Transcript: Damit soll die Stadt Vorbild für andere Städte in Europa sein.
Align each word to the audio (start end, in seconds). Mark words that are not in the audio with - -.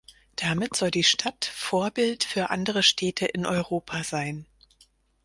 Damit 0.35 0.75
soll 0.75 0.89
die 0.89 1.03
Stadt 1.03 1.45
Vorbild 1.45 2.23
für 2.23 2.49
andere 2.49 2.81
Städte 2.81 3.27
in 3.27 3.45
Europa 3.45 4.03
sein. 4.03 4.47